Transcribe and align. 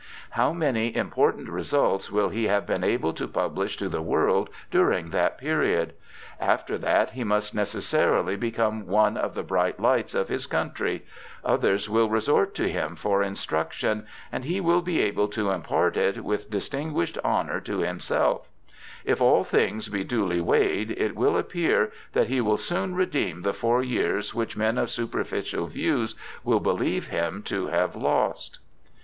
How 0.31 0.51
many 0.51 0.95
important 0.95 1.47
results 1.47 2.11
will 2.11 2.29
he 2.29 2.45
have 2.45 2.65
been 2.65 2.83
able 2.83 3.13
to 3.13 3.27
publish 3.27 3.77
to 3.77 3.87
the 3.87 4.01
world 4.01 4.49
during 4.71 5.11
that 5.11 5.37
period! 5.37 5.93
After 6.39 6.75
that 6.79 7.11
he 7.11 7.23
must 7.23 7.53
necessarily 7.53 8.35
become 8.35 8.87
one 8.87 9.15
of 9.15 9.35
the 9.35 9.43
bright 9.43 9.79
lights 9.79 10.15
of 10.15 10.27
his 10.27 10.47
country; 10.47 11.05
others 11.45 11.87
will 11.87 12.09
resort 12.09 12.55
to 12.55 12.67
him 12.67 12.95
for 12.95 13.21
instruction, 13.21 14.07
and 14.31 14.43
he 14.45 14.59
will 14.59 14.81
be 14.81 14.99
able 14.99 15.27
to 15.27 15.51
impart 15.51 15.95
it 15.95 16.23
with 16.23 16.49
distinguished 16.49 17.19
honour 17.23 17.59
to 17.61 17.81
himself 17.81 18.47
If 19.05 19.21
all 19.21 19.43
things 19.43 19.87
be 19.87 20.03
duly 20.03 20.41
weighed, 20.41 20.89
it 20.89 21.15
will 21.15 21.37
appear 21.37 21.91
that 22.13 22.25
he 22.25 22.41
will 22.41 22.57
soon 22.57 22.95
redeem 22.95 23.43
the 23.43 23.53
four 23.53 23.83
years, 23.83 24.33
which 24.33 24.57
men 24.57 24.79
of 24.79 24.89
superficial 24.89 25.67
views 25.67 26.15
will 26.43 26.59
believe 26.59 27.09
him 27.09 27.43
to 27.43 27.67
have 27.67 27.95
lost.' 27.95 28.57